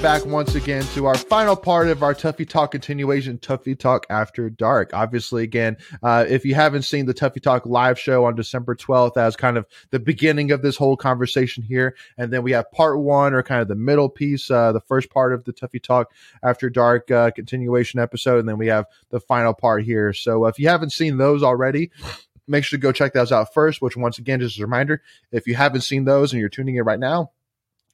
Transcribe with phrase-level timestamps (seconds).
[0.00, 4.06] welcome back once again to our final part of our Tuffy Talk continuation, Tuffy Talk
[4.08, 4.90] After Dark.
[4.94, 9.16] Obviously, again, uh, if you haven't seen the Tuffy Talk live show on December 12th
[9.16, 13.00] as kind of the beginning of this whole conversation here, and then we have part
[13.00, 16.12] one or kind of the middle piece, uh, the first part of the Tuffy Talk
[16.44, 20.12] After Dark uh, continuation episode, and then we have the final part here.
[20.12, 21.90] So if you haven't seen those already,
[22.46, 25.02] make sure to go check those out first, which once again, just a reminder,
[25.32, 27.32] if you haven't seen those and you're tuning in right now,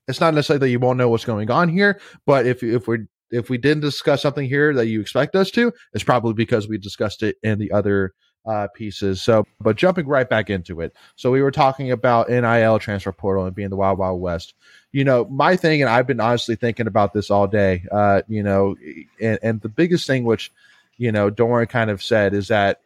[0.09, 2.99] it's not necessarily that you won't know what's going on here, but if if we
[3.31, 6.79] if we didn't discuss something here that you expect us to, it's probably because we
[6.79, 8.15] discussed it in the other
[8.47, 9.23] uh, pieces.
[9.23, 10.95] So, but jumping right back into it.
[11.17, 14.55] So we were talking about NIL transfer portal and being the wild wild west.
[14.93, 17.85] You know, my thing, and I've been honestly thinking about this all day.
[17.91, 18.77] Uh, you know,
[19.21, 20.53] and, and the biggest thing, which
[20.97, 22.81] you know, Doeren kind of said, is that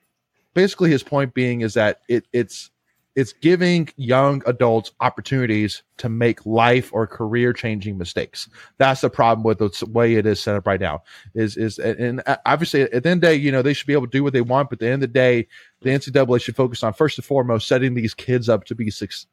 [0.54, 2.70] basically his point being is that it it's
[3.18, 8.48] it's giving young adults opportunities to make life or career changing mistakes.
[8.76, 11.02] That's the problem with the way it is set up right now.
[11.34, 13.92] Is is and obviously at the end of the day, you know, they should be
[13.92, 15.48] able to do what they want, but at the end of the day,
[15.82, 18.88] the NCAA should focus on first and foremost setting these kids up to be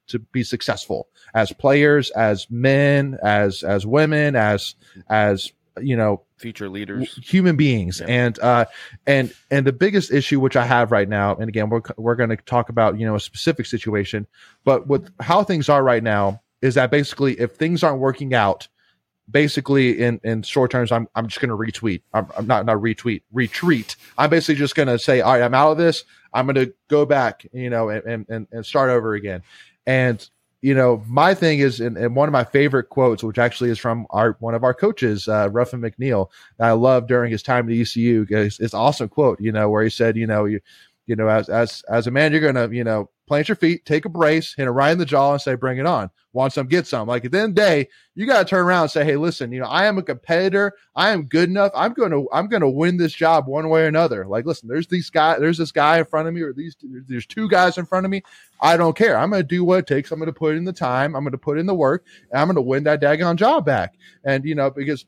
[0.07, 4.73] to be successful as players, as men, as as women, as
[5.09, 7.15] as you know future leaders.
[7.23, 7.99] human beings.
[7.99, 8.07] Yeah.
[8.07, 8.65] and uh
[9.05, 12.29] and and the biggest issue which i have right now and again we're we're going
[12.29, 14.27] to talk about you know a specific situation
[14.63, 18.67] but with how things are right now is that basically if things aren't working out
[19.29, 22.01] basically in in short terms i'm i'm just going to retweet.
[22.13, 23.95] I'm, I'm not not retweet retreat.
[24.17, 26.03] I'm basically just going to say all right i'm out of this.
[26.33, 29.41] I'm going to go back you know and and and start over again.
[29.87, 30.27] And
[30.65, 33.77] you know, my thing is, and, and, one of my favorite quotes, which actually is
[33.77, 37.69] from our one of our coaches, uh, Ruffin McNeill, that I love during his time
[37.69, 38.25] at ECU.
[38.27, 40.59] It's, it's awesome quote, you know, where he said, you know, you,
[41.05, 44.05] you know, as as as a man, you're gonna, you know, plant your feet, take
[44.05, 46.67] a brace, hit a right in the jaw, and say, "Bring it on." Want some,
[46.67, 47.07] get some.
[47.07, 49.15] Like at the end of the day, you got to turn around and say, "Hey,
[49.15, 50.73] listen, you know, I am a competitor.
[50.95, 51.71] I am good enough.
[51.73, 54.67] I'm going to, I'm going to win this job one way or another." Like, listen,
[54.67, 56.75] there's these guy, there's this guy in front of me, or these,
[57.07, 58.21] there's two guys in front of me.
[58.61, 59.17] I don't care.
[59.17, 60.11] I'm going to do what it takes.
[60.11, 61.15] I'm going to put in the time.
[61.15, 63.65] I'm going to put in the work, and I'm going to win that daggone job
[63.65, 63.95] back.
[64.23, 65.05] And you know, because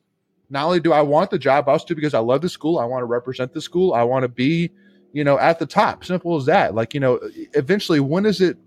[0.49, 2.79] not only do I want the job, I also do because I love the school.
[2.79, 3.93] I want to represent the school.
[3.93, 4.71] I want to be
[5.13, 6.05] you know, at the top.
[6.05, 6.75] Simple as that.
[6.75, 7.19] Like, you know,
[7.53, 8.57] eventually, when is it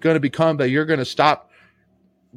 [0.00, 1.50] going to become that you're going to stop,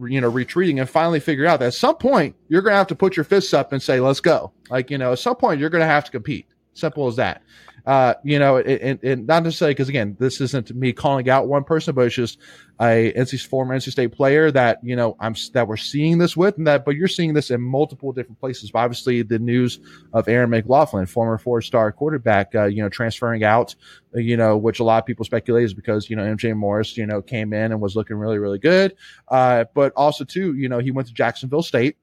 [0.01, 2.87] you know, retreating and finally figure out that at some point you're going to have
[2.87, 4.51] to put your fists up and say, let's go.
[4.69, 6.47] Like, you know, at some point you're going to have to compete.
[6.73, 7.43] Simple as that.
[7.85, 11.65] Uh, you know, and, and not necessarily because again, this isn't me calling out one
[11.65, 12.39] person, but it's just
[12.79, 16.57] a NC former NC State player that you know I'm that we're seeing this with,
[16.57, 18.71] and that but you're seeing this in multiple different places.
[18.71, 19.81] But obviously, the news
[20.13, 23.75] of Aaron McLaughlin, former four-star quarterback, uh, you know, transferring out,
[24.15, 26.95] uh, you know, which a lot of people speculate is because you know MJ Morris,
[26.95, 28.95] you know, came in and was looking really really good,
[29.27, 31.97] uh, but also too, you know, he went to Jacksonville State,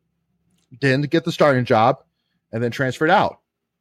[0.78, 2.04] didn't get the starting job,
[2.52, 3.39] and then transferred out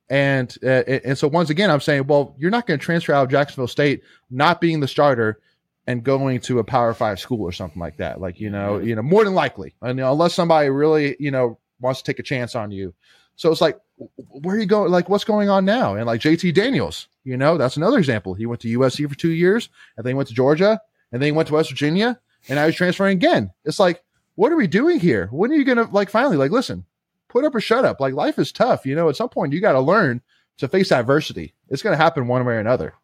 [0.09, 3.25] and uh, and so once again, I'm saying, well, you're not going to transfer out
[3.25, 5.39] of Jacksonville State not being the starter
[5.85, 8.19] and going to a Power Five school or something like that.
[8.19, 12.01] Like you know, you know, more than likely, know, unless somebody really you know wants
[12.01, 12.93] to take a chance on you.
[13.35, 13.79] So it's like,
[14.17, 14.91] where are you going?
[14.91, 15.95] Like, what's going on now?
[15.95, 18.33] And like JT Daniels, you know, that's another example.
[18.33, 20.81] He went to USC for two years, and then he went to Georgia,
[21.11, 23.51] and then he went to West Virginia, and now he's transferring again.
[23.63, 24.03] It's like,
[24.35, 25.27] what are we doing here?
[25.31, 26.85] When are you going to like finally like listen?
[27.29, 28.01] Put up or shut up.
[28.01, 28.85] Like life is tough.
[28.85, 30.21] You know, at some point you got to learn
[30.57, 31.53] to face adversity.
[31.69, 32.95] It's going to happen one way or another.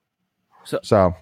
[0.65, 1.15] So, so,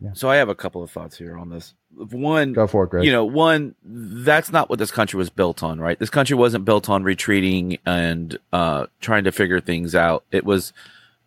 [0.00, 0.10] yeah.
[0.12, 1.74] so I have a couple of thoughts here on this.
[1.94, 3.04] One, go for it, Greg.
[3.04, 5.98] You know, one, that's not what this country was built on, right?
[5.98, 10.24] This country wasn't built on retreating and uh, trying to figure things out.
[10.30, 10.72] It was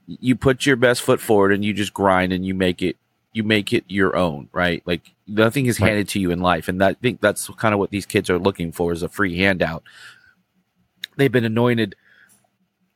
[0.07, 2.97] you put your best foot forward and you just grind and you make it
[3.33, 4.81] you make it your own, right?
[4.85, 6.07] Like nothing is handed right.
[6.09, 8.39] to you in life, and that, I think that's kind of what these kids are
[8.39, 9.83] looking for is a free handout
[11.17, 11.95] they've been anointed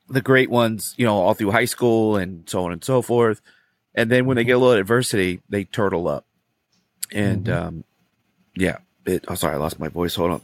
[0.08, 3.40] the great ones, you know, all through high school and so on and so forth.
[3.94, 6.26] And then when they get a little adversity, they turtle up.
[7.12, 7.66] And mm-hmm.
[7.68, 7.84] um,
[8.56, 10.14] yeah, it, oh, sorry, I lost my voice.
[10.16, 10.40] Hold on.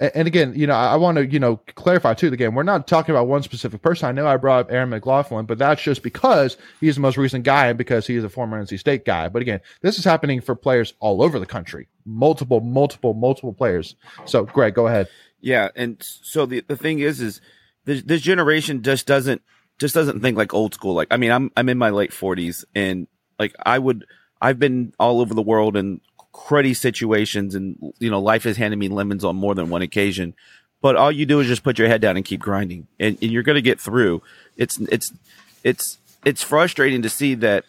[0.00, 2.26] And again, you know, I want to, you know, clarify too.
[2.26, 4.08] Again, we're not talking about one specific person.
[4.08, 7.44] I know I brought up Aaron McLaughlin, but that's just because he's the most recent
[7.44, 9.28] guy and because he is a former NC State guy.
[9.28, 13.94] But again, this is happening for players all over the country, multiple, multiple, multiple players.
[14.24, 15.08] So, Greg, go ahead.
[15.42, 17.40] Yeah, and so the the thing is, is
[17.84, 19.42] this, this generation just doesn't
[19.78, 20.94] just doesn't think like old school.
[20.94, 23.08] Like, I mean, I'm I'm in my late forties, and
[23.38, 24.06] like I would,
[24.40, 26.00] I've been all over the world in
[26.32, 30.34] cruddy situations, and you know, life has handed me lemons on more than one occasion.
[30.80, 33.32] But all you do is just put your head down and keep grinding, and, and
[33.32, 34.22] you're going to get through.
[34.56, 35.12] It's it's
[35.64, 37.64] it's it's frustrating to see that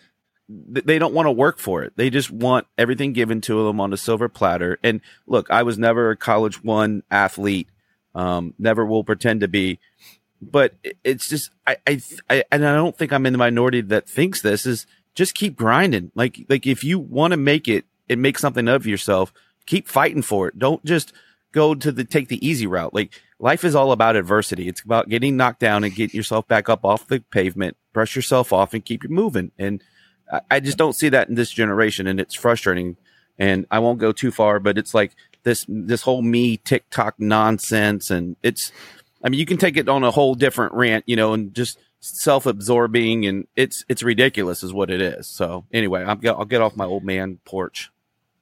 [0.50, 1.94] they don't want to work for it.
[1.96, 4.78] They just want everything given to them on a silver platter.
[4.84, 7.70] And look, I was never a college one athlete.
[8.14, 9.80] Um, never will pretend to be.
[10.42, 14.10] But it's just I, I, I and I don't think I'm in the minority that
[14.10, 14.86] thinks this is
[15.16, 16.12] just keep grinding.
[16.16, 19.32] Like like if you want to make it and make something of yourself,
[19.66, 20.60] keep fighting for it.
[20.60, 21.14] Don't just
[21.54, 22.94] go to the take the easy route.
[22.94, 24.68] Like life is all about adversity.
[24.68, 28.52] It's about getting knocked down and getting yourself back up off the pavement, brush yourself
[28.52, 29.52] off, and keep you moving.
[29.58, 29.82] And
[30.50, 32.98] I, just don't see that in this generation, and it's frustrating.
[33.38, 38.10] And I won't go too far, but it's like this this whole me TikTok nonsense,
[38.10, 38.72] and it's.
[39.24, 41.80] I mean, you can take it on a whole different rant, you know, and just
[42.00, 45.28] self-absorbing, and it's it's ridiculous, is what it is.
[45.28, 47.92] So anyway, get I'll get off my old man porch.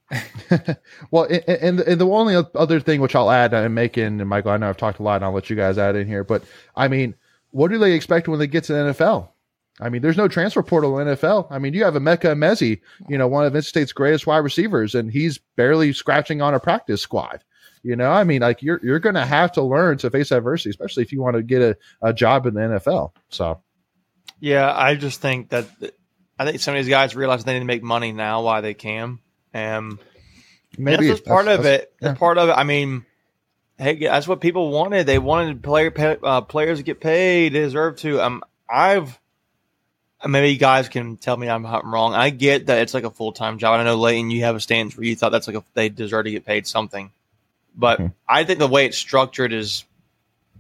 [1.12, 4.52] well, and, and the only other thing which I'll add and make in, and Michael,
[4.52, 6.44] I know I've talked a lot, and I'll let you guys add in here, but
[6.76, 7.16] I mean,
[7.52, 9.30] what do they expect when they get to the NFL?
[9.80, 11.48] I mean, there's no transfer portal in NFL.
[11.50, 14.96] I mean, you have Emeka Emezie, you know, one of NC State's greatest wide receivers,
[14.96, 17.44] and he's barely scratching on a practice squad.
[17.84, 20.70] You know, I mean, like you're you're going to have to learn to face adversity,
[20.70, 23.14] especially if you want to get a, a job in the NFL.
[23.30, 23.62] So,
[24.40, 25.68] yeah, I just think that
[26.38, 28.76] I think some of these guys realize they need to make money now while they
[28.76, 29.20] can.
[29.54, 29.98] And
[30.78, 31.94] maybe that's part that's, of that's, it.
[32.02, 32.14] Yeah.
[32.14, 32.54] Part of it.
[32.54, 33.06] I mean,
[33.78, 35.06] hey, that's what people wanted.
[35.06, 35.92] They wanted player
[36.24, 37.54] uh, players to get paid.
[37.54, 38.22] They deserve to.
[38.22, 39.20] Um, I've
[40.28, 42.14] maybe you guys can tell me I'm, I'm wrong.
[42.14, 43.80] I get that it's like a full time job.
[43.80, 46.26] I know Leighton, you have a stance where you thought that's like a, they deserve
[46.26, 47.12] to get paid something,
[47.76, 48.08] but mm-hmm.
[48.28, 49.86] I think the way it's structured is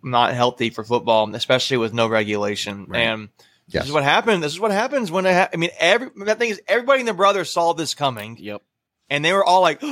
[0.03, 2.85] not healthy for football, especially with no regulation.
[2.87, 3.01] Right.
[3.01, 3.29] And
[3.67, 3.83] yes.
[3.83, 4.43] this is what happened.
[4.43, 7.07] This is what happens when it ha- I mean, every that thing is everybody and
[7.07, 8.37] their brother saw this coming.
[8.39, 8.61] Yep,
[9.09, 9.81] and they were all like.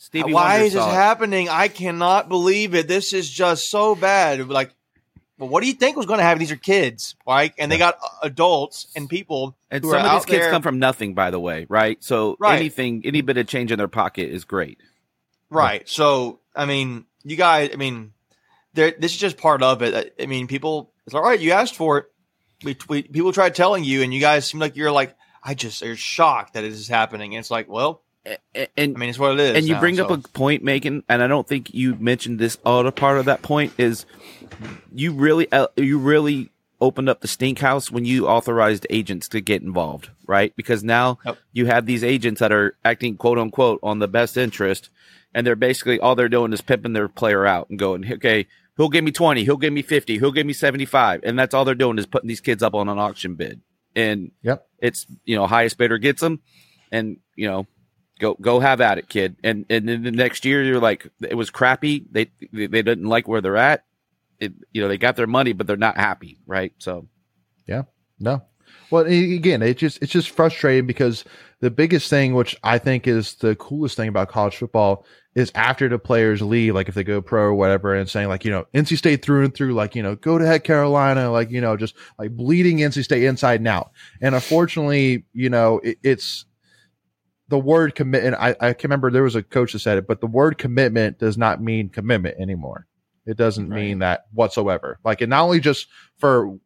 [0.00, 1.48] Stevie Why Wonder is this happening?
[1.48, 2.86] I cannot believe it.
[2.86, 4.48] This is just so bad.
[4.48, 4.70] Like
[5.38, 6.40] well, what do you think was going to happen?
[6.40, 7.54] These are kids, right?
[7.58, 9.56] And they got adults and people.
[9.70, 10.50] And some of these kids there.
[10.50, 12.02] come from nothing, by the way, right?
[12.02, 12.56] So right.
[12.58, 14.78] anything, any bit of change in their pocket is great.
[15.48, 15.88] Right.
[15.88, 18.12] So, I mean, you guys, I mean,
[18.74, 20.14] this is just part of it.
[20.20, 21.38] I mean, people, it's all right.
[21.38, 22.06] You asked for it.
[22.64, 25.82] We, we, people tried telling you, and you guys seem like you're like, I just,
[25.84, 27.34] are shocked that it is happening.
[27.34, 28.02] And it's like, well,
[28.54, 29.56] and I mean, it's what it is.
[29.56, 30.04] And you now, bring so.
[30.04, 33.42] up a point, Macon, and I don't think you mentioned this other part of that
[33.42, 34.06] point is
[34.92, 39.40] you really, uh, you really opened up the stink house when you authorized agents to
[39.40, 40.54] get involved, right?
[40.56, 41.38] Because now yep.
[41.52, 44.90] you have these agents that are acting quote unquote on the best interest,
[45.34, 48.46] and they're basically all they're doing is pimping their player out and going, okay,
[48.76, 51.20] he'll give me 20, he'll give me 50, he'll give me 75.
[51.24, 53.60] And that's all they're doing is putting these kids up on an auction bid.
[53.94, 54.66] And yep.
[54.78, 56.40] it's, you know, highest bidder gets them.
[56.92, 57.66] And, you know,
[58.18, 59.36] Go go have at it, kid.
[59.44, 62.04] And and then the next year you're like it was crappy.
[62.10, 63.84] They they, didn't like where they're at.
[64.40, 66.72] It, you know they got their money, but they're not happy, right?
[66.78, 67.08] So,
[67.66, 67.82] yeah,
[68.18, 68.42] no.
[68.90, 71.24] Well, again, it just it's just frustrating because
[71.60, 75.04] the biggest thing, which I think is the coolest thing about college football,
[75.34, 78.44] is after the players leave, like if they go pro or whatever, and saying like
[78.44, 81.50] you know NC State through and through, like you know go to heck Carolina, like
[81.50, 83.90] you know just like bleeding NC State inside and out.
[84.20, 86.46] And unfortunately, you know it, it's
[87.48, 90.20] the word commitment, I, I can remember there was a coach that said it, but
[90.20, 92.86] the word commitment does not mean commitment anymore.
[93.26, 93.76] It doesn't right.
[93.76, 94.98] mean that whatsoever.
[95.04, 95.86] Like, and not only just
[96.16, 96.58] for,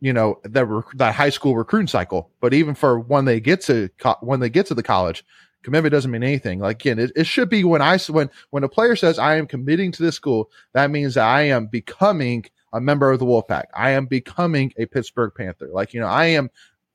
[0.00, 3.88] you know, that, that high school recruiting cycle, but even for when they get to,
[3.98, 5.24] co- when they get to the college,
[5.62, 6.60] commitment doesn't mean anything.
[6.60, 9.46] Like, again, it, it should be when I, when, when a player says, I am
[9.46, 13.64] committing to this school, that means that I am becoming a member of the Wolfpack.
[13.74, 15.70] I am becoming a Pittsburgh Panther.
[15.72, 16.50] Like, you know, I am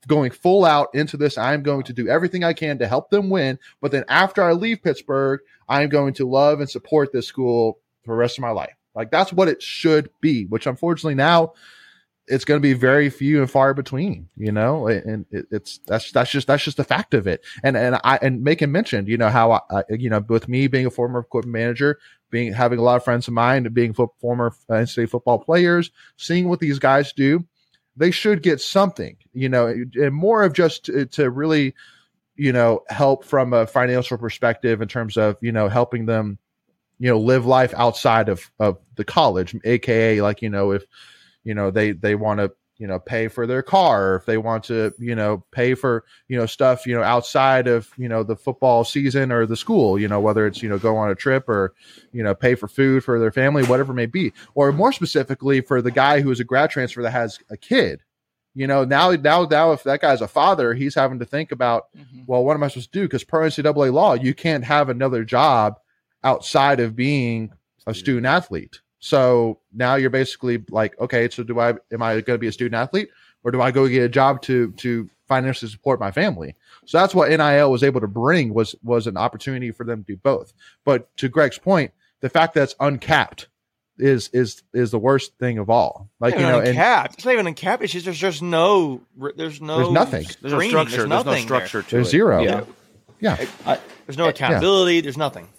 [0.08, 1.38] going full out into this.
[1.38, 3.60] I'm going to do everything I can to help them win.
[3.82, 8.14] But then after I leave Pittsburgh, I'm going to love and support this school for
[8.14, 8.76] the rest of my life.
[8.96, 11.54] Like that's what it should be, which unfortunately now
[12.28, 16.12] it's going to be very few and far between, you know, and it, it's, that's,
[16.12, 17.44] that's just, that's just the fact of it.
[17.64, 20.86] And, and I, and Macon mentioned, you know, how I, you know, with me being
[20.86, 24.54] a former equipment manager, being, having a lot of friends of mine, being fo- former
[24.70, 27.46] uh, NCAA football players, seeing what these guys do,
[27.96, 31.76] they should get something, you know, and more of just to, to really,
[32.36, 36.38] you know, help from a financial perspective in terms of, you know, helping them,
[37.00, 40.84] you know, live life outside of, of the college, AKA like, you know, if,
[41.44, 42.52] you know, they, they want to
[42.84, 46.04] you know pay for their car or if they want to you know pay for
[46.28, 49.98] you know stuff you know outside of you know the football season or the school
[49.98, 51.74] you know whether it's you know go on a trip or
[52.12, 54.34] you know pay for food for their family whatever it may be.
[54.54, 58.02] Or more specifically for the guy who is a grad transfer that has a kid
[58.54, 61.86] you know now now now if that guy's a father he's having to think about
[61.98, 62.24] mm-hmm.
[62.28, 63.06] well what am i supposed to do?
[63.06, 65.80] Because per ncaa law you can't have another job
[66.22, 67.54] outside of being
[67.88, 72.36] a student athlete so now you're basically like, okay, so do I am I going
[72.36, 73.10] to be a student athlete
[73.44, 76.56] or do I go get a job to to financially support my family?
[76.86, 80.14] So that's what NIL was able to bring was was an opportunity for them to
[80.14, 80.54] do both.
[80.86, 81.92] But to Greg's point,
[82.22, 83.50] the fact that it's uncapped,
[83.98, 86.10] is is is the worst thing of all.
[86.22, 87.12] Like you know, and cap.
[87.16, 87.80] It's not even uncapped.
[87.80, 87.84] cap.
[87.84, 89.02] It's just there's just no
[89.36, 90.26] there's no there's nothing.
[90.40, 90.96] There's no structure.
[90.96, 91.90] There's, nothing there's no structure there.
[91.90, 92.12] to there's it.
[92.12, 92.42] zero.
[92.42, 92.64] Yeah,
[93.20, 93.46] yeah.
[93.66, 94.96] I, there's no accountability.
[94.96, 95.02] Yeah.
[95.02, 95.50] There's nothing.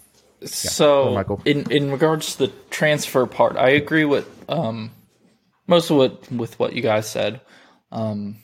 [0.43, 1.35] So yeah.
[1.45, 4.91] in in regards to the transfer part, I agree with um,
[5.67, 7.41] most of what with what you guys said.
[7.91, 8.37] Um,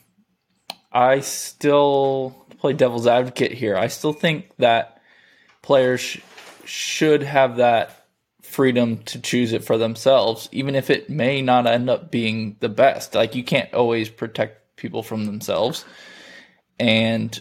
[0.92, 3.76] I still play devil's advocate here.
[3.76, 5.02] I still think that
[5.62, 6.20] players sh-
[6.66, 8.06] should have that
[8.42, 12.70] freedom to choose it for themselves, even if it may not end up being the
[12.70, 13.16] best.
[13.16, 15.86] Like you can't always protect people from themselves,
[16.80, 17.40] and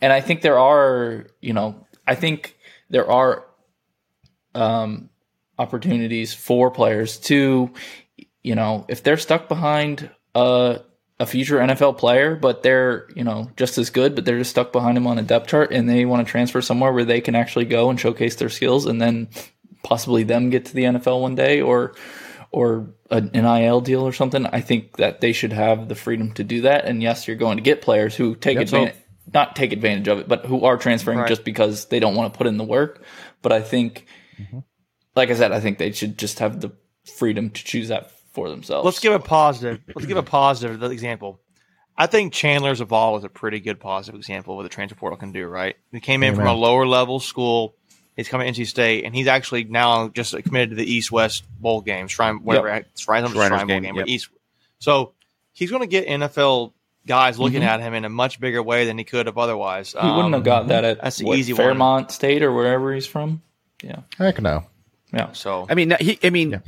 [0.00, 2.56] and I think there are, you know, I think
[2.90, 3.45] there are
[4.56, 5.10] um,
[5.58, 7.70] opportunities for players to,
[8.42, 10.80] you know, if they're stuck behind a
[11.18, 14.70] a future NFL player, but they're, you know, just as good, but they're just stuck
[14.70, 17.34] behind him on a depth chart and they want to transfer somewhere where they can
[17.34, 19.28] actually go and showcase their skills and then
[19.82, 21.94] possibly them get to the NFL one day or
[22.50, 24.46] or an NIL deal or something.
[24.46, 26.84] I think that they should have the freedom to do that.
[26.84, 29.30] And yes, you're going to get players who take yep, advantage, so.
[29.32, 31.28] not take advantage of it, but who are transferring right.
[31.28, 33.02] just because they don't want to put in the work.
[33.42, 34.06] But I think,
[34.38, 34.58] mm-hmm.
[35.14, 36.72] like I said, I think they should just have the
[37.04, 38.84] freedom to choose that for themselves.
[38.84, 39.80] Let's give a positive.
[39.94, 41.40] Let's give a positive example.
[41.98, 45.16] I think Chandler Zavala is a pretty good positive example of what the transfer portal
[45.16, 45.46] can do.
[45.46, 46.40] Right, he came in Amen.
[46.40, 47.74] from a lower level school.
[48.16, 51.44] He's coming to NC State, and he's actually now just committed to the East West
[51.60, 52.86] Bowl game, Shrine, whatever, yep.
[52.96, 54.08] Shrine, Shrine Bowl game, game yep.
[54.08, 54.30] East.
[54.78, 55.12] So
[55.52, 56.72] he's going to get NFL
[57.06, 57.68] guys looking mm-hmm.
[57.68, 59.92] at him in a much bigger way than he could have otherwise.
[59.92, 62.08] He um, wouldn't have got that at that's the what, easy Fairmont one.
[62.10, 63.42] State or wherever he's from.
[63.82, 64.64] Yeah, heck no.
[65.12, 65.32] Yeah.
[65.32, 66.52] So I mean, he, I mean.
[66.52, 66.58] Yeah.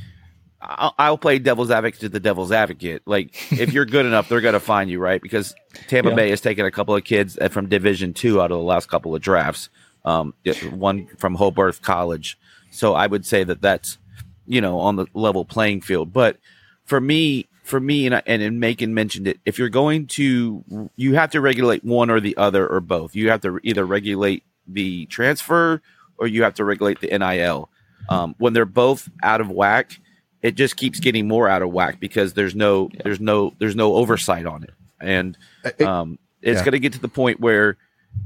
[0.61, 3.03] I'll, I'll, play devil's advocate to the devil's advocate.
[3.07, 5.23] Like, if you're good enough, they're going to find you, right?
[5.23, 5.55] Because
[5.87, 6.17] Tampa yeah.
[6.17, 9.15] Bay has taken a couple of kids from Division Two out of the last couple
[9.15, 9.69] of drafts.
[10.05, 10.35] Um,
[10.73, 12.39] one from Hobart College.
[12.71, 13.99] So I would say that that's
[14.47, 16.13] you know on the level playing field.
[16.13, 16.39] But
[16.85, 19.39] for me, for me, and and, and Macon mentioned it.
[19.45, 23.15] If you're going to, you have to regulate one or the other or both.
[23.15, 25.83] You have to either regulate the transfer
[26.19, 27.71] or you have to regulate the NIL.
[28.09, 29.99] Um, when they're both out of whack
[30.43, 33.01] it just keeps getting more out of whack because there's no yeah.
[33.05, 35.37] there's no there's no oversight on it and
[35.85, 36.65] um, it's yeah.
[36.65, 37.77] going to get to the point where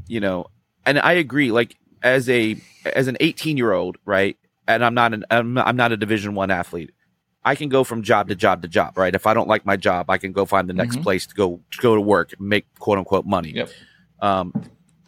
[0.07, 0.47] you know
[0.87, 5.13] and i agree like as a as an 18 year old right and i'm not
[5.15, 6.93] an i'm, I'm not a division one athlete
[7.45, 9.77] i can go from job to job to job right if i don't like my
[9.77, 11.05] job i can go find the next mm-hmm.
[11.05, 13.71] place to go to go to work make quote unquote money yep.
[14.21, 14.53] um,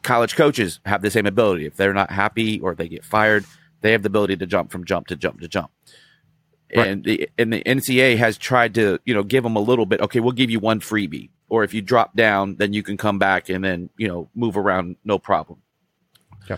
[0.04, 3.44] college coaches have the same ability if they're not happy or they get fired
[3.80, 5.70] they have the ability to jump from jump to jump to jump
[6.75, 6.88] Right.
[6.88, 10.00] And the and the NCA has tried to you know give them a little bit.
[10.00, 13.18] Okay, we'll give you one freebie, or if you drop down, then you can come
[13.18, 15.61] back and then you know move around, no problem.
[16.49, 16.56] Yeah.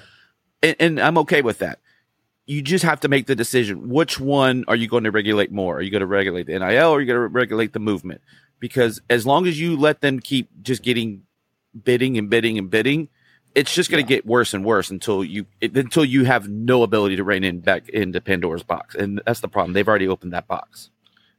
[0.63, 1.81] And, and I'm okay with that.
[2.47, 3.91] You just have to make the decision.
[3.91, 5.77] Which one are you going to regulate more?
[5.77, 8.23] Are you going to regulate the NIL or are you going to regulate the movement?
[8.59, 11.25] Because as long as you let them keep just getting
[11.85, 13.09] bidding and bidding and bidding,
[13.57, 14.19] it's just going to yeah.
[14.19, 17.61] get worse and worse until you it, until you have no ability to rein in
[17.61, 19.73] back into Pandora's box, and that's the problem.
[19.73, 20.91] They've already opened that box.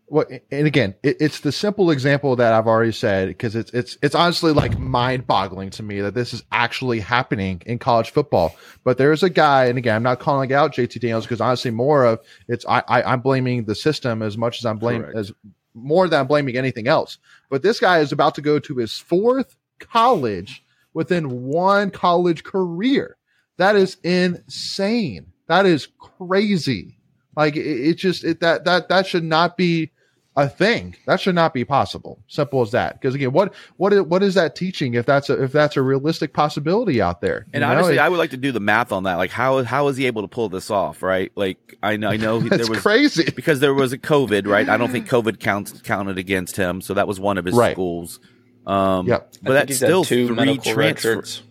[0.10, 3.98] Well, and again, it, it's the simple example that I've already said because it's it's
[4.02, 8.56] it's honestly like mind boggling to me that this is actually happening in college football.
[8.84, 12.04] But there's a guy, and again, I'm not calling out JT Daniels because honestly, more
[12.04, 15.32] of it's I, I am blaming the system as much as I'm blaming as
[15.76, 17.20] more than I'm blaming anything else.
[17.52, 20.64] But this guy is about to go to his fourth college
[20.98, 23.18] within one college career.
[23.58, 25.28] That is insane.
[25.46, 26.98] That is crazy.
[27.36, 29.92] Like it, it just it, that that that should not be
[30.36, 30.96] a thing.
[31.06, 32.24] That should not be possible.
[32.28, 33.00] Simple as that.
[33.00, 35.84] Because again, what what is what is that teaching if that's a if that's a
[35.84, 37.46] realistic possibility out there?
[37.54, 39.16] And you honestly, I would like to do the math on that.
[39.16, 41.04] Like how how is he able to pull this off?
[41.04, 41.32] Right?
[41.36, 44.48] Like I know I know he, there was crazy because there was a COVID.
[44.48, 44.68] Right?
[44.68, 47.76] I don't think COVID counts counted against him, so that was one of his right.
[47.76, 48.20] schools.
[48.68, 49.34] Um, yep.
[49.42, 51.42] But that's still three transfers.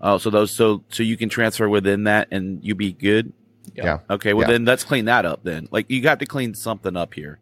[0.00, 3.32] Oh, so those so so you can transfer within that and you be good.
[3.74, 3.98] Yeah.
[4.08, 4.32] Okay.
[4.32, 4.52] Well, yeah.
[4.52, 5.42] then let's clean that up.
[5.42, 7.40] Then, like, you got to clean something up here.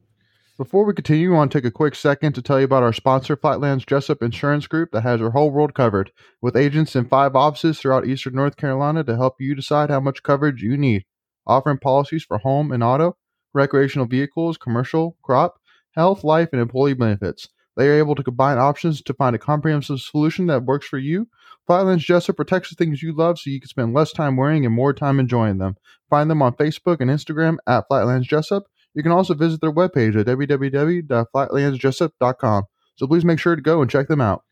[0.57, 2.93] Before we continue, I want to take a quick second to tell you about our
[2.93, 6.11] sponsor, Flatlands Jessup Insurance Group, that has your whole world covered,
[6.43, 10.25] with agents in five offices throughout Eastern North Carolina to help you decide how much
[10.25, 11.05] coverage you need.
[11.47, 13.17] Offering policies for home and auto,
[13.55, 15.61] recreational vehicles, commercial, crop,
[15.93, 17.49] health, life, and employee benefits.
[17.79, 21.29] They are able to combine options to find a comprehensive solution that works for you.
[21.65, 24.75] Flatlands Jessup protects the things you love so you can spend less time wearing and
[24.75, 25.77] more time enjoying them.
[26.11, 28.65] Find them on Facebook and Instagram at Flatlands Jessup.
[28.95, 32.65] You can also visit their webpage at www.flatlandsjessup.com.
[32.97, 34.43] So please make sure to go and check them out.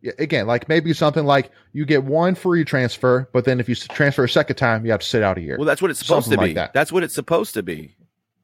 [0.00, 3.74] Yeah, again, like maybe something like you get one free transfer, but then if you
[3.74, 5.56] transfer a second time, you have to sit out a year.
[5.58, 6.50] Well, that's what it's supposed something to be.
[6.50, 6.74] Like that.
[6.74, 7.96] That's what it's supposed to be.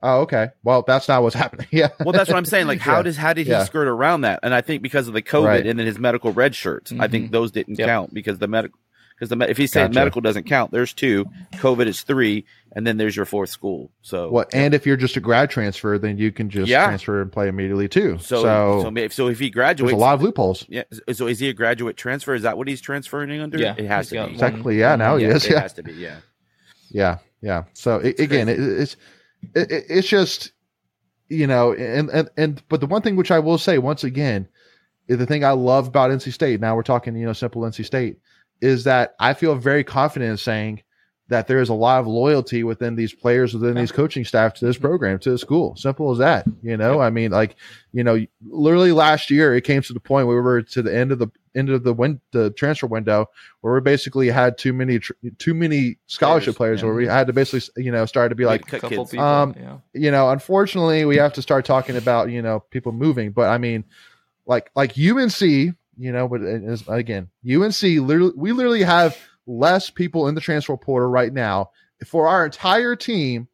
[0.05, 0.51] Oh, okay.
[0.63, 1.67] Well, that's not what's happening.
[1.71, 1.89] Yeah.
[1.99, 2.67] Well, that's what I'm saying.
[2.67, 3.03] Like, how yeah.
[3.03, 3.65] does how did he yeah.
[3.65, 4.41] skirt around that?
[4.43, 5.67] And I think because of the COVID right.
[5.67, 7.01] and then his medical red shirts, mm-hmm.
[7.01, 7.33] I think mm-hmm.
[7.33, 7.89] those didn't yep.
[7.89, 8.79] count because the medical
[9.19, 10.01] because the if he's saying gotcha.
[10.01, 13.91] medical doesn't count, there's two, COVID is three, and then there's your fourth school.
[14.03, 14.51] So what?
[14.53, 14.63] Yeah.
[14.63, 16.85] And if you're just a grad transfer, then you can just yeah.
[16.85, 18.19] transfer and play immediately too.
[18.19, 20.67] So so so, so if he graduates, there's a lot of loopholes.
[20.69, 20.83] Yeah.
[21.13, 22.35] So is he a graduate transfer?
[22.35, 23.57] Is that what he's transferring under?
[23.57, 24.37] Yeah, it has to be.
[24.37, 24.97] Technically, yeah.
[24.97, 25.47] Now he is.
[25.47, 25.61] It yeah.
[25.61, 25.93] has to be.
[25.93, 26.17] Yeah.
[26.91, 27.19] Yeah.
[27.41, 27.65] Yeah.
[27.73, 28.97] So it, again, it, it's
[29.55, 30.53] it, it's just
[31.29, 34.49] you know, and and and but the one thing which I will say once again,
[35.09, 36.61] is the thing I love about NC State.
[36.61, 38.19] Now we're talking, you know, simple NC State
[38.61, 40.83] is that I feel very confident in saying
[41.29, 44.65] that there is a lot of loyalty within these players, within these coaching staff to
[44.67, 44.87] this mm-hmm.
[44.87, 45.75] program, to the school.
[45.77, 46.47] Simple as that.
[46.63, 47.57] You know, I mean, like,
[47.93, 50.95] you know, literally last year it came to the point where we were to the
[50.95, 53.27] end of the end of the win the transfer window
[53.61, 55.01] where we basically had too many
[55.39, 56.87] too many scholarship players, players yeah.
[56.87, 59.77] where we had to basically you know start to be like people, um yeah.
[59.93, 63.57] you know unfortunately we have to start talking about you know people moving but i
[63.57, 63.85] mean
[64.47, 65.41] like like unc
[65.99, 66.41] you know, but
[66.89, 69.17] again, UNC literally, we literally have
[69.47, 71.71] less people in the transfer portal right now
[72.07, 73.49] for our entire team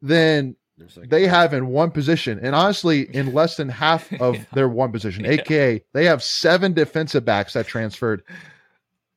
[0.00, 0.56] than
[0.96, 2.40] like they have in one position.
[2.42, 4.44] And honestly, in less than half of yeah.
[4.54, 5.32] their one position, yeah.
[5.32, 8.22] aka they have seven defensive backs that transferred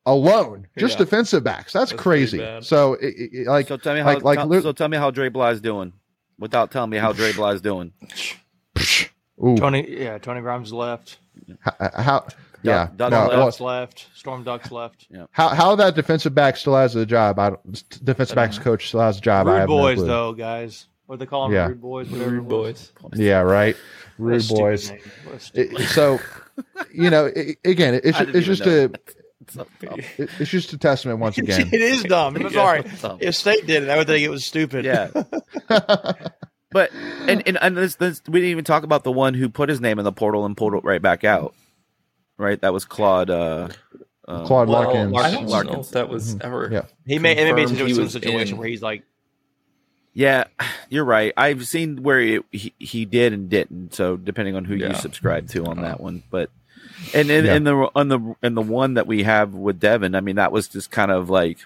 [0.06, 1.06] alone, just yeah.
[1.06, 1.74] defensive backs.
[1.74, 2.38] That's, That's crazy.
[2.62, 5.30] So, it, it, like, so tell me how, like, like, so tell me how Dre
[5.30, 5.94] Bly's doing
[6.38, 7.92] without telling me how Dre Bly's doing.
[9.44, 9.58] Ooh.
[9.58, 11.18] Tony, yeah, Tony Grimes left.
[11.60, 12.28] How, how
[12.66, 14.08] yeah, Duck, no, Ducks well, left.
[14.14, 15.08] Storm Ducks left.
[15.10, 15.26] Yeah.
[15.32, 17.40] How how that defensive back still has a job?
[17.40, 19.48] I don't, defensive backs coach still has a job.
[19.48, 20.88] Rude boys no though, guys.
[21.08, 21.54] What they call them?
[21.54, 21.68] Yeah.
[21.68, 22.10] Rude boys.
[22.10, 22.92] Rude boys.
[23.14, 23.76] Yeah, right.
[24.18, 24.92] Rude boys.
[25.54, 26.20] It, so,
[26.92, 28.92] you know, it, again, it's it's just a.
[30.18, 31.70] It's just a testament once again.
[31.72, 32.36] it is dumb.
[32.36, 32.84] I'm sorry.
[33.20, 34.86] If State did it, I would think it was stupid.
[34.86, 35.12] Yeah.
[36.76, 39.70] But and and, and this, this, we didn't even talk about the one who put
[39.70, 41.56] his name in the portal and pulled it right back out.
[42.38, 43.30] Right, that was Claude.
[43.30, 43.70] Uh,
[44.28, 45.12] uh, Claude well, Larkins.
[45.12, 45.34] Larkins.
[45.34, 45.74] I don't Larkins.
[45.74, 46.46] know if that was mm-hmm.
[46.46, 46.70] ever.
[46.72, 48.60] Yeah, he made it made into a situation in.
[48.60, 49.04] where he's like,
[50.14, 50.46] "Yeah,
[50.90, 53.94] you're right." I've seen where he he, he did and didn't.
[53.94, 54.90] So depending on who yeah.
[54.90, 56.50] you subscribe to on that one, but
[57.14, 57.56] and in, yeah.
[57.56, 60.52] in the on the and the one that we have with Devin, I mean, that
[60.52, 61.60] was just kind of like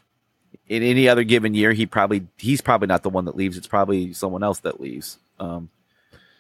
[0.68, 3.58] in any other given year, he probably he's probably not the one that leaves.
[3.58, 5.18] It's probably someone else that leaves.
[5.40, 5.70] Um,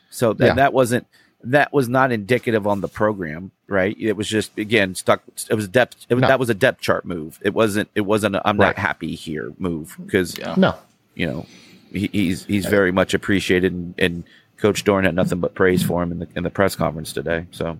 [0.09, 0.53] so th- yeah.
[0.55, 1.07] that wasn't
[1.43, 3.95] that was not indicative on the program, right?
[3.99, 5.23] It was just again stuck.
[5.49, 6.05] It was depth.
[6.09, 6.27] It was, no.
[6.27, 7.39] That was a depth chart move.
[7.41, 7.89] It wasn't.
[7.95, 8.35] It wasn't.
[8.35, 8.67] i am right.
[8.67, 10.55] not happy here move because yeah.
[10.57, 10.75] no,
[11.15, 11.45] you know,
[11.91, 14.23] he, he's he's very much appreciated and, and
[14.57, 17.47] Coach Doeren had nothing but praise for him in the in the press conference today.
[17.51, 17.79] So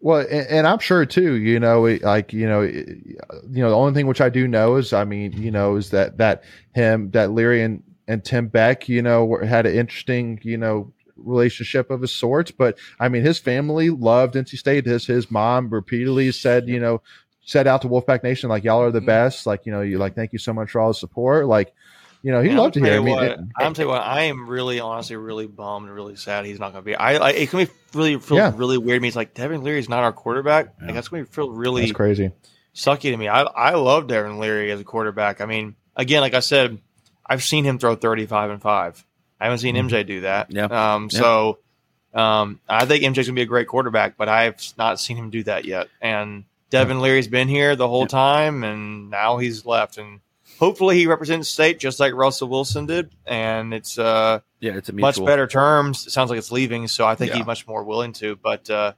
[0.00, 1.34] well, and, and, I'm sure too.
[1.34, 3.16] You know, like you know, you
[3.50, 6.18] know, the only thing which I do know is, I mean, you know, is that
[6.18, 6.42] that
[6.74, 10.92] him, that Leary and and Tim Beck, you know, had an interesting, you know,
[11.24, 12.52] relationship of a sort.
[12.56, 14.86] But I mean, his family loved NC State.
[14.86, 17.02] His his mom repeatedly said, you know,
[17.44, 19.06] said out to Wolfpack Nation like, y'all are the mm-hmm.
[19.06, 19.46] best.
[19.46, 21.46] Like, you know, you like, thank you so much for all the support.
[21.46, 21.74] Like,
[22.22, 22.94] you know, he'd love to hear.
[22.94, 26.14] I mean, what, I'm telling you what, I am really, honestly, really bummed and really
[26.14, 26.94] sad he's not going to be.
[26.94, 28.52] I, I it can be really feel yeah.
[28.54, 29.08] really weird to me.
[29.08, 30.74] It's like Devin Leary is not our quarterback.
[30.78, 30.86] Yeah.
[30.86, 32.30] Like that's going to feel really that's crazy,
[32.76, 33.26] sucky to me.
[33.26, 35.40] I I love Devin Leary as a quarterback.
[35.40, 36.78] I mean, again, like I said,
[37.26, 39.04] I've seen him throw 35 and five.
[39.42, 39.88] I haven't seen mm-hmm.
[39.88, 40.52] MJ do that.
[40.52, 40.64] Yeah.
[40.64, 41.08] Um.
[41.10, 41.18] Yeah.
[41.20, 41.58] So,
[42.14, 45.30] um, I think MJ's going to be a great quarterback, but I've not seen him
[45.30, 45.88] do that yet.
[46.00, 50.20] And Devin Leary's been here the whole time, and now he's left and
[50.58, 54.92] hopefully he represents state just like Russell Wilson did, and it's uh yeah, it's a
[54.92, 56.06] much better terms.
[56.06, 57.38] It sounds like it's leaving, so I think yeah.
[57.38, 58.36] he's much more willing to.
[58.36, 58.92] But uh,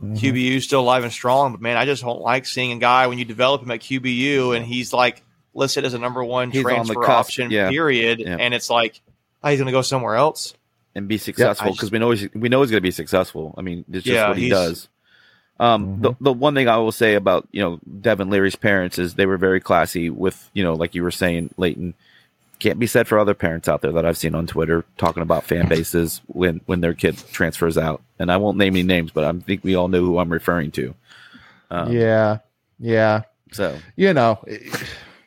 [0.00, 0.14] mm-hmm.
[0.14, 1.52] QBU still alive and strong.
[1.52, 4.56] But man, I just don't like seeing a guy when you develop him at QBU
[4.56, 5.22] and he's like
[5.54, 7.52] listed as a number one he's transfer on option.
[7.52, 7.70] Yeah.
[7.70, 8.36] Period, yeah.
[8.40, 9.00] and it's like
[9.46, 10.54] oh, he's going to go somewhere else
[10.94, 13.54] and be successful because we know he's, we know he's going to be successful.
[13.56, 14.88] I mean, it's just what he does.
[15.58, 16.02] Um, mm-hmm.
[16.02, 19.26] the, the one thing I will say about, you know, Devin Leary's parents is they
[19.26, 21.94] were very classy with, you know, like you were saying, Leighton,
[22.58, 25.44] can't be said for other parents out there that I've seen on Twitter talking about
[25.44, 28.02] fan bases when, when their kid transfers out.
[28.18, 30.72] And I won't name any names, but I think we all know who I'm referring
[30.72, 30.94] to.
[31.70, 32.38] Um, yeah.
[32.78, 33.22] Yeah.
[33.52, 34.42] So, you know,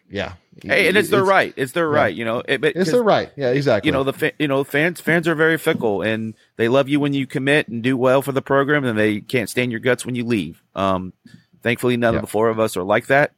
[0.10, 0.34] yeah.
[0.64, 1.54] Hey, and it's their it's, right.
[1.56, 2.00] It's their yeah.
[2.00, 2.16] right.
[2.16, 3.32] You know, it, it's their right.
[3.36, 3.88] Yeah, exactly.
[3.88, 7.00] You know, the fa- you know fans fans are very fickle, and they love you
[7.00, 10.06] when you commit and do well for the program, and they can't stand your guts
[10.06, 10.62] when you leave.
[10.76, 11.14] Um,
[11.62, 12.20] thankfully, none yeah.
[12.20, 13.34] of the four of us are like that,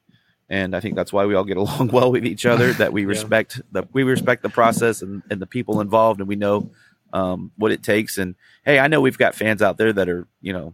[0.49, 2.73] and I think that's why we all get along well with each other.
[2.73, 3.81] That we respect yeah.
[3.81, 6.71] the we respect the process and, and the people involved, and we know
[7.13, 8.17] um, what it takes.
[8.17, 10.73] And hey, I know we've got fans out there that are you know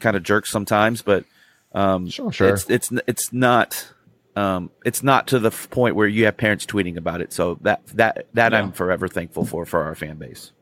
[0.00, 1.24] kind of jerks sometimes, but
[1.72, 2.48] um, sure, sure.
[2.48, 3.92] It's, it's it's not
[4.36, 7.32] um, it's not to the point where you have parents tweeting about it.
[7.32, 10.52] So that that that I'm forever thankful for for our fan base.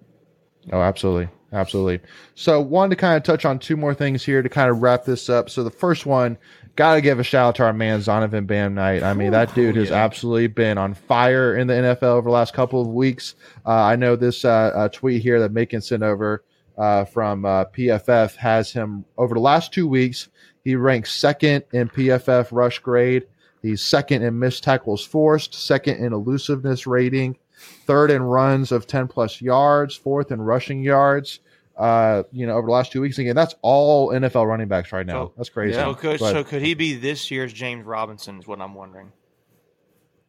[0.73, 2.01] Oh, absolutely, absolutely.
[2.35, 5.05] So, wanted to kind of touch on two more things here to kind of wrap
[5.05, 5.51] this up.
[5.51, 6.39] So, the first one,
[6.77, 9.03] got to give a shout out to our man Zonovan Bam Knight.
[9.03, 9.97] I mean, that dude has yeah.
[9.97, 13.35] absolutely been on fire in the NFL over the last couple of weeks.
[13.67, 16.45] Uh, I know this uh, uh, tweet here that Macon sent over
[16.79, 20.29] uh, from uh, PFF has him over the last two weeks.
[20.65, 23.27] He ranks second in PFF rush grade.
[23.65, 27.39] He's second in missed tackles forced, second in elusiveness rating,
[27.87, 31.41] third in runs of 10 plus yards, fourth in rushing yards.
[31.75, 35.07] Uh, you know, over the last two weeks again, that's all NFL running backs right
[35.07, 35.29] now.
[35.29, 35.73] So, that's crazy.
[35.73, 38.39] So could but, so could he be this year's James Robinson?
[38.39, 39.13] Is what I'm wondering.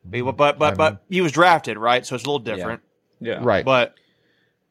[0.05, 2.83] But but but, but he was drafted right, so it's a little different.
[3.19, 3.39] Yeah, yeah.
[3.43, 3.65] right.
[3.65, 3.95] But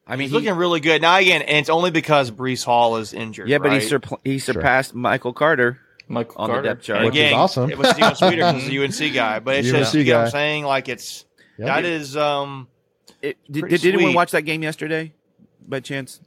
[0.07, 1.17] I mean, he's he, looking really good now.
[1.17, 3.47] Again, and it's only because Breece Hall is injured.
[3.47, 3.81] Yeah, but right?
[3.81, 4.99] he sur- he surpassed sure.
[4.99, 5.79] Michael Carter.
[6.07, 6.61] Michael on Carter.
[6.61, 7.71] the depth chart, and again, which is awesome.
[7.71, 9.39] It was even sweeter because the UNC guy.
[9.39, 10.65] But it's UNC just you know what I'm saying.
[10.65, 11.25] Like it's
[11.57, 11.67] yep.
[11.67, 12.67] that is um
[13.21, 15.13] it, did, did anyone watch that game yesterday,
[15.67, 16.19] by chance?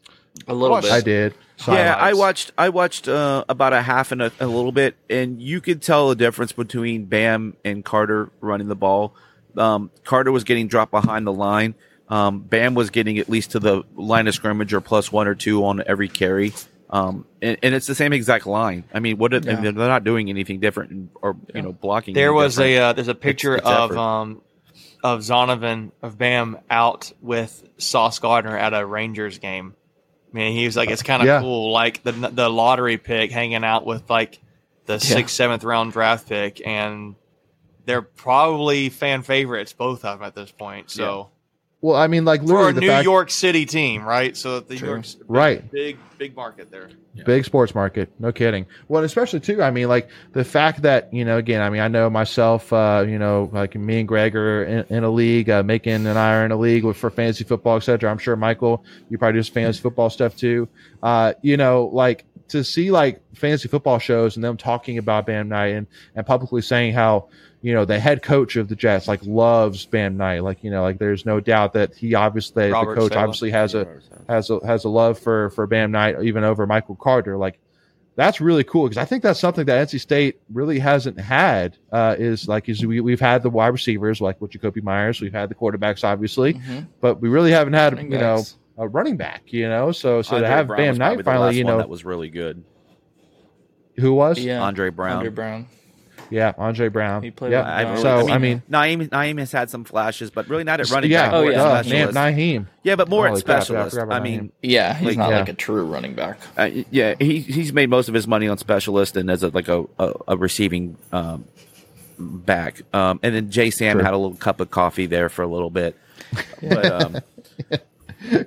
[0.47, 0.91] A little bit.
[0.91, 1.35] I did.
[1.67, 2.53] Yeah, I watched.
[2.57, 6.09] I watched uh, about a half and a, a, little bit, and you could tell
[6.09, 9.14] the difference between Bam and Carter running the ball.
[9.57, 11.75] Um, Carter was getting dropped behind the line.
[12.09, 15.35] Um, Bam was getting at least to the line of scrimmage or plus one or
[15.35, 16.53] two on every carry.
[16.90, 18.85] Um, and, and, it's the same exact line.
[18.94, 19.61] I mean, what are, yeah.
[19.61, 22.14] they're not doing anything different or you know blocking.
[22.14, 22.72] There was different.
[22.72, 24.40] a uh, there's a picture it's, it's of um,
[25.05, 29.74] of Zonovan of Bam out with Sauce Gardner at a Rangers game.
[30.33, 31.40] I mean, he was like, it's kind of yeah.
[31.40, 34.40] cool, like the the lottery pick hanging out with like
[34.87, 34.98] the yeah.
[34.98, 37.16] sixth, seventh round draft pick, and
[37.85, 40.90] they're probably fan favorites, both of them at this point.
[40.90, 41.31] So
[41.81, 44.37] well, I mean, like literally for a New fact- York City team, right?
[44.37, 47.23] So the New York's big, right, big big market there, yeah.
[47.25, 48.11] big sports market.
[48.19, 48.67] No kidding.
[48.88, 49.62] Well, especially too.
[49.62, 52.73] I mean, like the fact that you know, again, I mean, I know myself.
[52.73, 55.51] Uh, you know, like me and Greg are in, in a league.
[55.51, 58.11] Uh, Macon and I are in a league with, for fantasy football, etc.
[58.11, 60.69] I'm sure Michael, you probably do fantasy football stuff too.
[61.03, 65.49] Uh, you know, like to see like fantasy football shows and them talking about Bam
[65.49, 67.29] Knight and and publicly saying how
[67.61, 70.45] you know, the head coach of the Jets like loves Bam Knight.
[70.45, 73.23] Like, you know, like there's no doubt that he obviously Robert the coach Saleh.
[73.23, 76.95] obviously has a has a has a love for for Bam Knight even over Michael
[76.95, 77.37] Carter.
[77.37, 77.59] Like
[78.15, 81.77] that's really cool because I think that's something that NC State really hasn't had.
[81.91, 85.33] Uh, is like is we we've had the wide receivers like with Jakobi Meyers, we've
[85.33, 86.81] had the quarterbacks obviously, mm-hmm.
[87.01, 88.57] but we really haven't had running you backs.
[88.79, 89.43] Know a running back.
[89.47, 92.05] You know, so so Andre to have Brown Bam Knight finally, you know, that was
[92.05, 92.64] really good.
[93.97, 94.38] Who was?
[94.38, 95.19] Yeah, Andre Brown.
[95.19, 95.67] Andre Brown.
[96.31, 97.23] Yeah, Andre Brown.
[97.23, 97.53] He played.
[97.53, 97.64] Yeah.
[97.64, 100.81] I so I mean, I mean, Nyheim Nyheim has had some flashes, but really not
[100.81, 101.35] at running yeah, back.
[101.35, 102.67] Oh yeah, uh, Nyheim.
[102.83, 103.97] Yeah, but more Holy at specialist.
[103.97, 105.38] Crap, I, I, mean, yeah, he's like, not yeah.
[105.38, 106.38] like a true running back.
[106.57, 109.69] Uh, yeah, he he's made most of his money on specialist and as a, like
[109.69, 111.47] a a, a receiving um,
[112.19, 112.83] back.
[112.95, 115.71] Um, and then Jay Sam had a little cup of coffee there for a little
[115.71, 115.97] bit.
[116.61, 117.17] But um,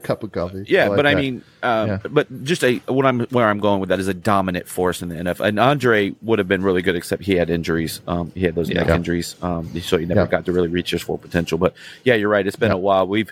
[0.03, 0.65] cup of coffee.
[0.67, 1.15] Yeah, like but that.
[1.15, 1.99] I mean, um, yeah.
[2.09, 5.09] but just a what I'm where I'm going with that is a dominant force in
[5.09, 5.47] the NFL.
[5.47, 8.01] And Andre would have been really good, except he had injuries.
[8.07, 8.83] Um, he had those yeah.
[8.83, 10.27] neck injuries, um, so he never yeah.
[10.27, 11.57] got to really reach his full potential.
[11.57, 12.45] But yeah, you're right.
[12.45, 13.07] It's been a while.
[13.07, 13.31] We've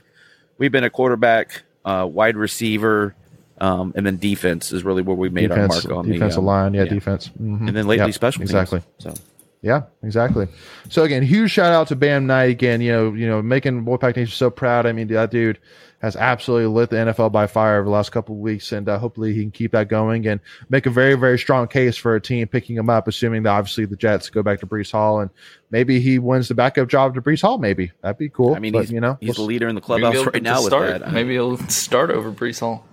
[0.58, 3.16] we've been a quarterback, uh, wide receiver.
[3.62, 6.40] Um, and then defense is really where we made defense, our mark on defensive the
[6.40, 7.68] um, line, yeah, defense, mm-hmm.
[7.68, 8.52] and then lately yep, special teams.
[8.52, 8.82] Exactly.
[9.00, 9.14] So
[9.62, 10.48] yeah, exactly.
[10.90, 12.80] So again, huge shout out to Bam Knight again.
[12.82, 14.86] You know, you know, making Wolfpack Nation so proud.
[14.86, 15.60] I mean, that dude
[16.02, 18.98] has absolutely lit the NFL by fire over the last couple of weeks, and uh,
[18.98, 22.22] hopefully he can keep that going and make a very, very strong case for a
[22.22, 23.08] team picking him up.
[23.08, 25.30] Assuming that obviously the Jets go back to Breece Hall and
[25.72, 27.58] maybe he wins the backup job to Breece Hall.
[27.58, 28.56] Maybe that'd be cool.
[28.56, 30.62] I mean, but, he's, you know, he's the leader in the clubhouse right now.
[30.62, 30.94] Start.
[30.94, 31.12] With that.
[31.12, 32.86] Maybe he'll start over Breece Hall.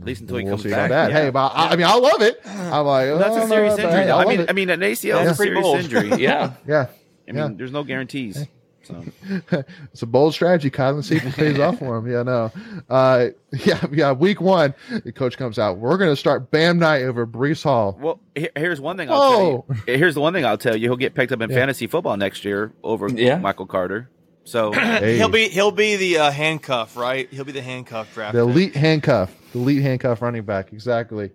[0.00, 0.90] At least until he we'll comes back.
[0.90, 1.10] That.
[1.10, 1.16] Yeah.
[1.24, 2.40] Hey, but I, I, mean, I love it.
[2.46, 3.92] I'm like, oh, that's a serious injury.
[3.92, 4.50] Hey, I, I mean, it.
[4.50, 5.22] I mean, an ACL yeah.
[5.22, 6.08] is a serious injury.
[6.22, 6.86] yeah, yeah.
[7.28, 8.38] I mean, there's no guarantees.
[8.38, 8.48] Hey.
[8.82, 9.04] So
[9.92, 11.04] it's a bold strategy, Kylan.
[11.04, 12.10] See if it pays off for him.
[12.10, 12.52] Yeah, no.
[12.88, 14.12] Uh, yeah, yeah.
[14.12, 15.78] Week one, the coach comes out.
[15.78, 17.98] We're going to start Bam Knight over Breece Hall.
[18.00, 19.64] Well, here's one thing I'll Whoa.
[19.68, 19.98] tell you.
[19.98, 20.88] Here's the one thing I'll tell you.
[20.88, 21.56] He'll get picked up in yeah.
[21.56, 23.38] fantasy football next year over yeah.
[23.38, 24.08] Michael Carter.
[24.44, 25.16] So hey.
[25.16, 27.28] he'll be he'll be the uh, handcuff, right?
[27.30, 28.34] He'll be the handcuff draft.
[28.34, 31.30] The elite handcuff, the elite handcuff running back, exactly.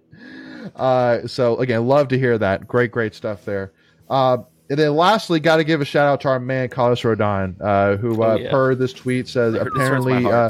[0.76, 2.68] Uh, so again, love to hear that.
[2.68, 3.72] Great, great stuff there.
[4.10, 4.38] Uh,
[4.70, 7.98] and then lastly, got to give a shout out to our man Carlos Rodon, uh,
[7.98, 8.52] who uh, oh, yeah.
[8.52, 10.50] per this tweet says apparently uh,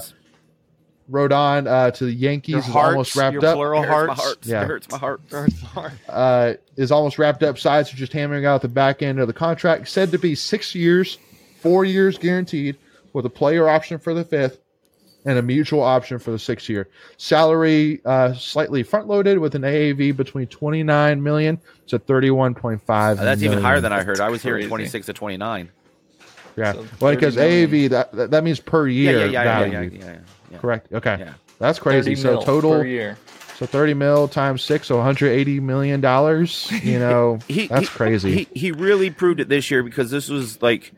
[1.11, 3.55] Rodon uh, to the Yankees is almost wrapped up.
[3.55, 4.21] Plural hearts.
[4.21, 4.47] hearts.
[4.47, 5.21] Yeah, it hurts my heart.
[5.29, 5.93] Hurts my heart.
[6.09, 7.57] Uh, is almost wrapped up.
[7.57, 9.87] Sides are just hammering out the back end of the contract.
[9.89, 11.17] Said to be six years,
[11.59, 12.77] four years guaranteed,
[13.13, 14.59] with a player option for the fifth.
[15.25, 16.87] And a mutual option for the six year.
[17.17, 22.79] Salary uh, slightly front loaded with an AAV between 29 million to 31.5.
[22.87, 24.19] Uh, that's even higher than I heard.
[24.19, 25.69] I was hearing 26 to 29.
[26.57, 30.17] Yeah, so well, because AAV that that means per year yeah, yeah, yeah, yeah,
[30.51, 30.91] yeah, Correct.
[30.93, 32.15] Okay, that's crazy.
[32.15, 33.17] So total per year.
[33.55, 36.69] So 30 mil times six, so 180 million dollars.
[36.83, 38.35] You know, he, that's he, crazy.
[38.53, 40.93] He, he really proved it this year because this was like,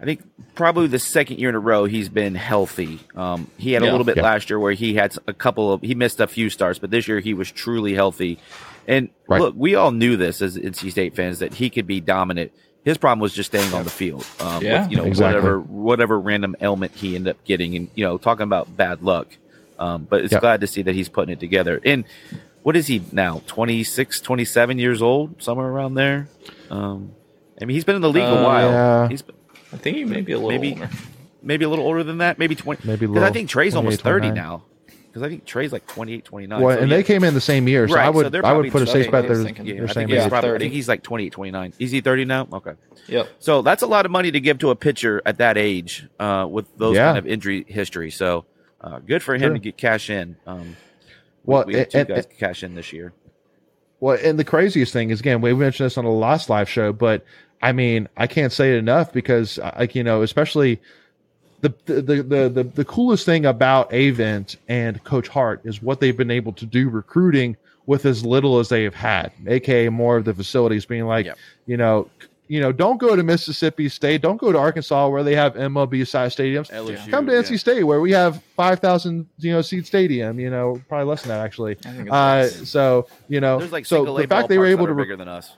[0.00, 0.22] I think
[0.54, 3.00] probably the second year in a row he's been healthy.
[3.14, 4.22] Um, he had a little bit yeah.
[4.22, 7.06] last year where he had a couple of he missed a few starts, but this
[7.06, 8.38] year he was truly healthy.
[8.88, 9.40] And right.
[9.40, 12.52] look, we all knew this as NC State fans that he could be dominant.
[12.82, 14.26] His problem was just staying on the field.
[14.40, 15.34] Um, yeah, with, you know, exactly.
[15.34, 19.28] whatever whatever random ailment he ended up getting, and you know, talking about bad luck.
[19.78, 20.40] Um, but it's yep.
[20.40, 21.80] glad to see that he's putting it together.
[21.84, 22.04] And
[22.62, 23.42] what is he now?
[23.46, 26.28] 26, 27 years old, somewhere around there.
[26.70, 27.12] Um,
[27.60, 28.70] I mean, he's been in the league uh, a while.
[28.70, 29.08] Yeah.
[29.08, 29.36] He's been,
[29.72, 30.90] I think he may be a little maybe, older.
[31.42, 32.38] Maybe a little older than that.
[32.38, 32.86] Maybe 20.
[32.86, 34.34] Maybe Because I think Trea's almost 30 29.
[34.34, 34.64] now.
[35.06, 36.60] Because I think Trea's like 28, 29.
[36.62, 36.96] Well, so and yeah.
[36.96, 38.86] they came in the same year, so right, I would so I would put a
[38.86, 41.72] safe bet they're, yeah, they're I, think he's probably, I think he's like 28, 29.
[41.80, 42.46] Is he 30 now?
[42.52, 42.74] Okay.
[43.08, 43.28] Yep.
[43.40, 46.46] So that's a lot of money to give to a pitcher at that age uh,
[46.48, 47.08] with those yeah.
[47.08, 48.12] kind of injury history.
[48.12, 48.44] So
[48.80, 49.52] uh, good for him sure.
[49.54, 50.36] to get cash in.
[50.46, 50.76] Um,
[51.44, 53.12] well, we, we two and, guys and, cash in this year.
[53.98, 56.92] Well, and the craziest thing is again, we mentioned this on the last live show,
[56.92, 57.24] but
[57.62, 60.80] I mean, I can't say it enough because, uh, like you know, especially
[61.60, 66.16] the the the the, the coolest thing about Avent and Coach Hart is what they've
[66.16, 70.24] been able to do recruiting with as little as they have had, aka more of
[70.24, 71.36] the facilities being like, yep.
[71.66, 72.08] you know,
[72.50, 76.06] you know, don't go to Mississippi State, don't go to Arkansas where they have MLB
[76.06, 76.70] size stadiums.
[76.70, 80.40] LSU, Come to NC State where we have five thousand you know seat stadium.
[80.40, 81.76] You know, probably less than that actually.
[82.10, 85.52] Uh, so you know, like so the fact they were able to bigger than us.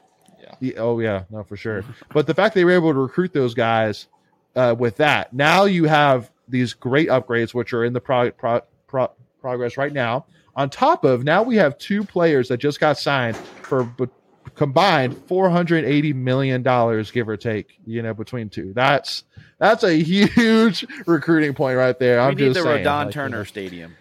[0.62, 0.79] Yeah.
[0.79, 1.85] Oh yeah, no for sure.
[2.12, 4.07] but the fact they were able to recruit those guys
[4.55, 8.62] uh, with that, now you have these great upgrades which are in the pro- pro-
[8.87, 10.27] pro- progress right now.
[10.55, 13.90] On top of now, we have two players that just got signed for
[14.55, 19.25] combined 480 million dollars give or take you know between two that's
[19.59, 23.14] that's a huge recruiting point right there we i'm need just the saying Rodon like,
[23.14, 23.96] Turner you know, Stadium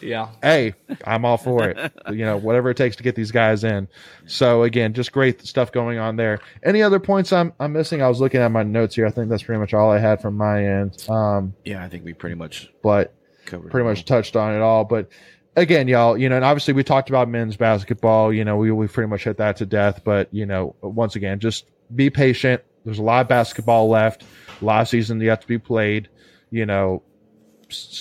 [0.00, 0.74] yeah hey
[1.06, 3.88] i'm all for it you know whatever it takes to get these guys in
[4.26, 8.08] so again just great stuff going on there any other points i'm i'm missing i
[8.08, 10.36] was looking at my notes here i think that's pretty much all i had from
[10.36, 13.14] my end um yeah i think we pretty much but
[13.46, 15.08] covered pretty much touched on it all but
[15.56, 18.32] again, y'all, you know, and obviously we talked about men's basketball.
[18.32, 20.02] You know, we we pretty much hit that to death.
[20.04, 22.62] But you know, once again, just be patient.
[22.84, 24.24] There's a lot of basketball left.
[24.60, 26.08] A lot of season yet to be played.
[26.50, 27.02] You know,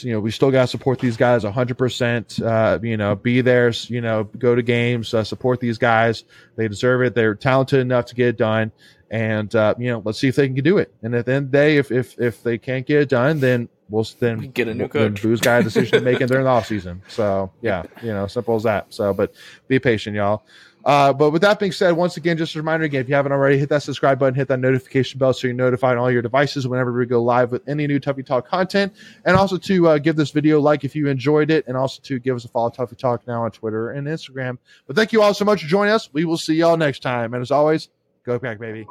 [0.03, 2.43] you know, we still got to support these guys 100%.
[2.43, 6.23] Uh, you know, be there, you know, go to games, uh, support these guys.
[6.55, 7.15] They deserve it.
[7.15, 8.71] They're talented enough to get it done.
[9.09, 10.93] And, uh, you know, let's see if they can do it.
[11.03, 13.39] And at the end of the day, if, if, if they can't get it done,
[13.39, 15.21] then we'll then get a new coach.
[15.21, 17.01] Boo's got a decision to make in during the off season.
[17.07, 18.93] So yeah, you know, simple as that.
[18.93, 19.33] So, but
[19.67, 20.43] be patient, y'all.
[20.85, 23.31] Uh, but with that being said, once again, just a reminder again, if you haven't
[23.31, 26.21] already, hit that subscribe button, hit that notification bell so you're notified on all your
[26.21, 28.93] devices whenever we go live with any new Tuffy Talk content.
[29.25, 32.01] And also to uh, give this video a like if you enjoyed it, and also
[32.03, 34.57] to give us a follow Tuffy Talk now on Twitter and Instagram.
[34.87, 36.09] But thank you all so much for joining us.
[36.11, 37.33] We will see y'all next time.
[37.33, 37.89] And as always,
[38.25, 38.85] go back, baby.